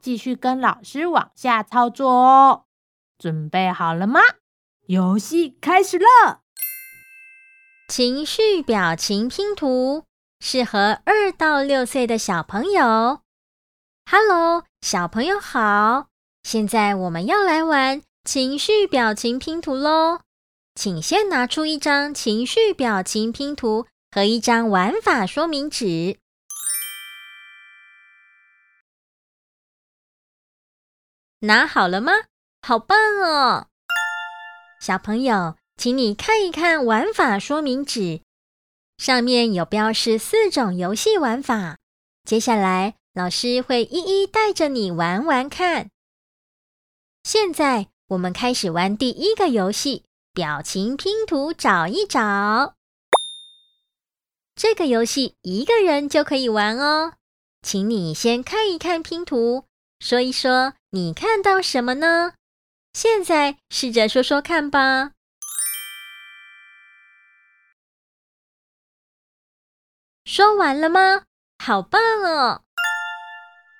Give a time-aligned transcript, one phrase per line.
[0.00, 2.64] 继续跟老师往下操作哦，
[3.18, 4.20] 准备好了吗？
[4.86, 6.40] 游戏开始了。
[7.88, 10.04] 情绪表情拼图
[10.40, 13.20] 适合二到六岁的小朋友。
[14.10, 16.06] Hello，小朋友好，
[16.42, 20.20] 现在我们要来玩情绪表情拼图喽。
[20.74, 26.18] 请先拿出一张情绪表情拼图和一张玩法说明纸。
[31.40, 32.12] 拿好了吗？
[32.62, 33.68] 好棒哦！
[34.80, 38.22] 小朋友，请你看一看玩法说明纸，
[38.96, 41.78] 上面有标示四种游戏玩法。
[42.24, 45.90] 接下来，老师会一一带着你玩玩看。
[47.22, 50.02] 现在，我们开始玩第一个游戏——
[50.34, 52.74] 表情拼图找一找。
[54.56, 57.12] 这个游戏一个人就可以玩哦，
[57.62, 59.67] 请你先看一看拼图，
[60.00, 60.74] 说一说。
[60.90, 62.32] 你看到什么呢？
[62.94, 65.12] 现在试着说说看吧。
[70.24, 71.24] 说完了吗？
[71.62, 72.62] 好棒哦！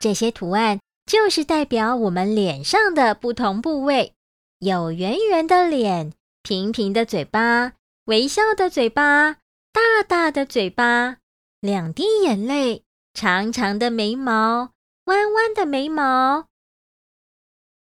[0.00, 4.14] 这些图案就是代表我们脸上的不同部位：
[4.60, 7.72] 有圆圆的脸、平平的嘴巴、
[8.06, 9.36] 微笑的嘴巴、
[9.72, 11.18] 大大的嘴巴、
[11.60, 14.70] 两滴眼泪、长长的眉毛、
[15.04, 16.46] 弯弯的眉毛。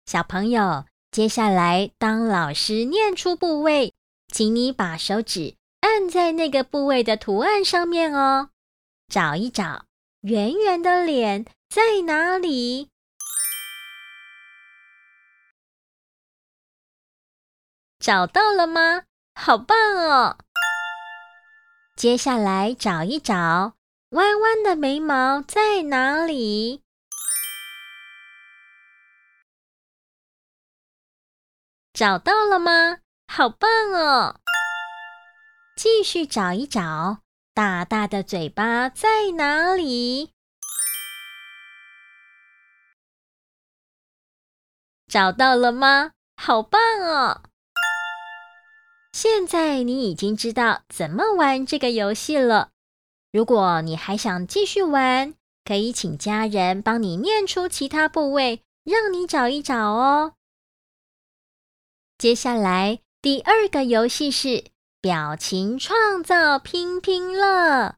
[0.06, 3.94] 小朋友，接下来当老师念出部位，
[4.32, 8.50] 请你把手指按在那个部位的图案上面哦。
[9.08, 9.84] 找一找，
[10.22, 12.88] 圆圆的脸在哪里？
[18.00, 19.04] 找到了吗？
[19.34, 20.38] 好棒哦！
[21.96, 23.74] 接下来找一找，
[24.10, 26.82] 弯弯的眉毛在哪里？
[31.96, 32.98] 找到了吗？
[33.26, 34.36] 好棒哦！
[35.78, 37.20] 继续找一找，
[37.54, 40.32] 大大的嘴巴在哪里？
[45.08, 46.10] 找到了吗？
[46.36, 47.40] 好棒哦！
[49.14, 52.72] 现在你已经知道怎么玩这个游戏了。
[53.32, 55.32] 如果你还想继续玩，
[55.64, 60.34] 可以请家人帮你念出其他部位，让你找一找哦。
[62.18, 64.64] 接下来第二个游戏是
[65.02, 67.96] 表情创造拼拼乐。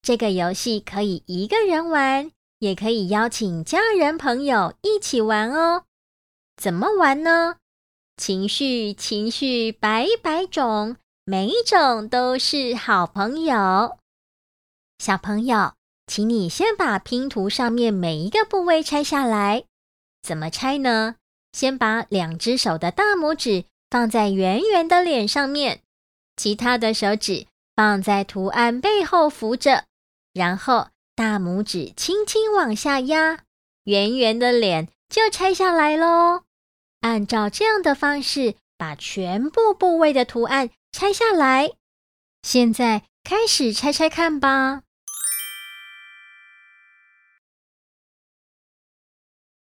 [0.00, 5.84] 这个游戏可以一个人玩，也可以邀请家人朋友一起玩哦。
[6.56, 7.56] 怎么玩呢？
[8.16, 13.98] 情绪情绪百百种，每一种都是好朋友。
[14.98, 15.74] 小朋友，
[16.06, 19.64] 请你先把拼图上面每一个部位拆下来。
[20.22, 21.16] 怎么拆呢？
[21.52, 25.82] 先把两只手的大拇指放在圆圆的脸上面，
[26.36, 29.84] 其他的手指放在图案背后扶着，
[30.32, 33.44] 然后大拇指轻轻往下压，
[33.84, 36.44] 圆圆的脸就拆下来喽。
[37.00, 41.72] 按照这样的方式，把全部部位的图案拆下来。
[42.42, 44.82] 现在开始拆拆看吧。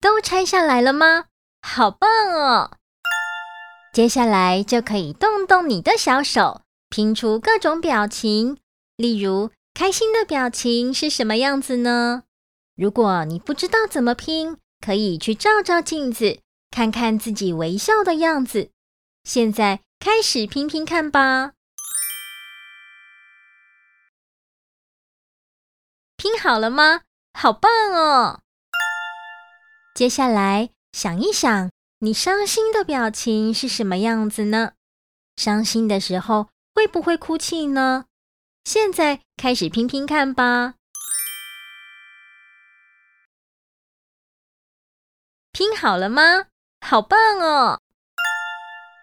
[0.00, 1.26] 都拆下来了吗？
[1.62, 2.70] 好棒哦！
[3.92, 8.58] 接下来就可以动动你的小手，拼出各种表情。
[8.96, 12.24] 例如，开心的表情是什么样子呢？
[12.74, 16.40] 如果你不知道怎么拼，可以去照照镜子，
[16.70, 18.70] 看看自己微笑的样子。
[19.24, 21.52] 现在开始拼拼看吧！
[26.16, 27.02] 拼好了吗？
[27.32, 28.40] 好棒哦！
[29.94, 30.70] 接下来。
[30.92, 34.72] 想一想，你伤心的表情是什么样子呢？
[35.36, 38.04] 伤心的时候会不会哭泣呢？
[38.64, 40.74] 现在开始拼拼看吧。
[45.50, 46.46] 拼好了吗？
[46.80, 47.80] 好棒哦！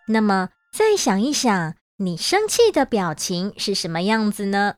[0.10, 4.76] 那么再想一想，你生气的表情是什么样子呢？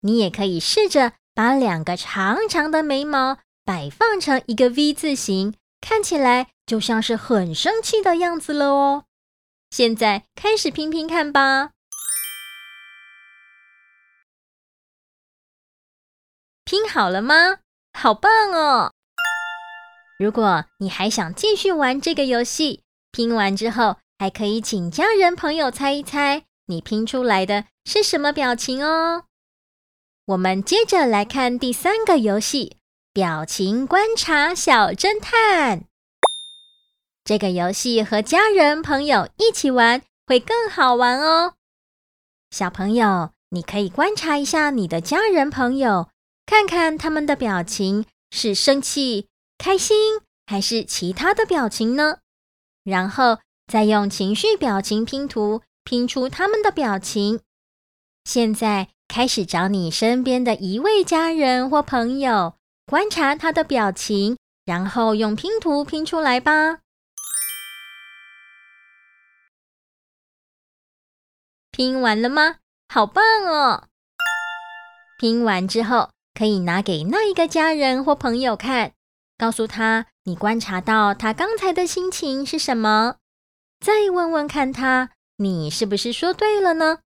[0.00, 9.04] 你也可以试着把两个长长的眉毛摆放成一个 V 字形，看起来就像是很生气的样子了哦。
[9.70, 11.70] 现在开始拼拼看吧。
[16.64, 17.58] 拼好了吗？
[17.98, 18.92] 好棒哦！
[20.18, 29.24] 如果你还想继续玩这个游戏，拼完之后还可以请家人朋友猜一猜，你拼出来的是什么表情哦。
[30.26, 32.76] 我们接着来看第三个游戏——
[33.12, 35.84] 表情观察小侦探。
[37.24, 41.54] 这个游戏和家人朋友一起玩会更好玩哦。
[42.50, 46.10] 小朋友，你可以观察一下你的家人朋友，
[46.46, 49.26] 看看他们的表情是生气、
[49.58, 52.18] 开心还是其他的表情呢？
[52.84, 57.40] 然后再用情绪表情拼图拼出他们的表情。
[58.24, 58.88] 现在。
[59.10, 62.57] 开始找你身边的一位家人或朋友，
[62.88, 66.78] 观察他的表情，然后用拼图拼出来吧。
[71.70, 72.56] 拼完了吗？
[72.88, 73.84] 好棒哦！
[75.18, 78.94] 拼完之后，可以拿给那一个家人或朋友看，
[79.36, 83.16] 告诉他你观察到他刚才的心情是什么，
[83.84, 87.00] 再问问看他，你是不是说对了呢？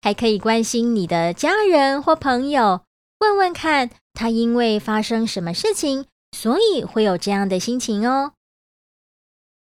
[0.00, 2.84] 还可以关心你的家人或朋友，
[3.22, 8.32] 问问看他因为发生什么事情，所以会有这样的心情哦。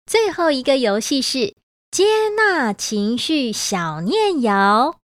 [0.07, 1.57] 最后一个游戏是
[1.91, 5.01] 接纳情绪小念谣。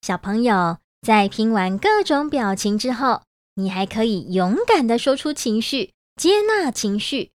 [0.00, 3.22] 小朋友在拼完各种表情之后，
[3.56, 7.32] 你还可以勇敢地说出情绪，接纳情绪。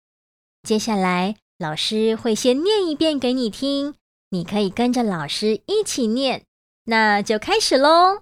[0.61, 3.95] 接下来老师会先念一遍给你听，
[4.29, 6.45] 你可以跟着老师一起念。
[6.85, 8.21] 那就开始喽！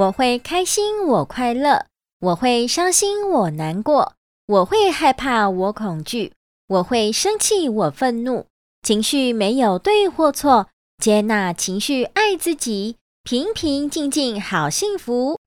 [0.00, 1.84] 我会开心，我快乐；
[2.20, 4.12] 我会伤心，我难过；
[4.46, 6.32] 我会害怕，我恐惧；
[6.68, 8.46] 我会生气，我愤怒。
[8.82, 15.38] 情绪没有对或错，接纳情绪，爱自己，平平静静，好幸福。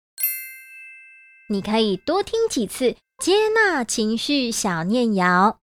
[1.50, 5.58] 你可以多听几次，接纳情绪小念谣，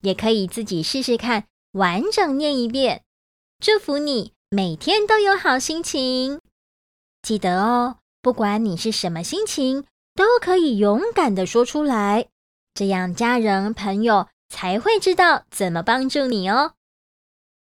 [0.00, 1.44] 也可以自己试试看，
[1.74, 3.02] 完整念一遍。
[3.60, 4.32] 祝福你！
[4.50, 6.40] 每天都有好心情，
[7.22, 9.84] 记得哦，不管你是什么心情，
[10.14, 12.28] 都可以勇敢地说出来，
[12.72, 16.74] 这样家人朋友才会知道怎么帮助你哦。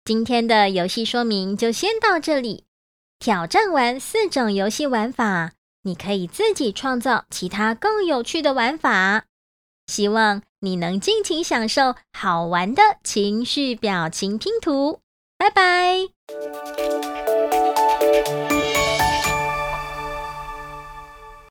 [0.05, 2.65] 今天的游戏说明就先到这里。
[3.19, 5.51] 挑战完四种游戏玩法，
[5.83, 9.25] 你可以自己创造其他更有趣的玩法。
[9.87, 14.99] 希望你能尽情享受好玩的情绪表情拼图。
[15.37, 16.07] 拜拜。